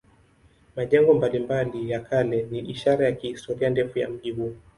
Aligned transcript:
Majengo 0.75 1.13
mbalimbali 1.13 1.89
ya 1.89 1.99
kale 1.99 2.43
ni 2.51 2.59
ishara 2.59 3.05
ya 3.05 3.11
historia 3.15 3.69
ndefu 3.69 3.99
ya 3.99 4.09
mji 4.09 4.31
huu. 4.31 4.55